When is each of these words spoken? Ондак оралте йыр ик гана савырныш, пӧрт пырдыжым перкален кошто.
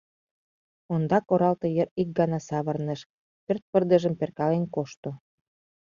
Ондак 0.93 1.25
оралте 1.33 1.67
йыр 1.75 1.89
ик 2.01 2.09
гана 2.19 2.39
савырныш, 2.47 3.01
пӧрт 3.45 3.63
пырдыжым 3.71 4.13
перкален 4.19 4.63
кошто. 4.75 5.09